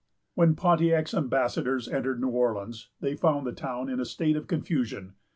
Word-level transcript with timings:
When 0.33 0.55
Pontiac's 0.55 1.13
ambassadors 1.13 1.87
entered 1.87 2.19
New 2.19 2.29
Orleans, 2.29 2.89
they 3.01 3.13
found 3.13 3.45
the 3.45 3.51
town 3.51 3.87
in 3.87 3.99
a 3.99 4.03
state 4.05 4.35
of 4.35 4.47
confusion. 4.47 5.13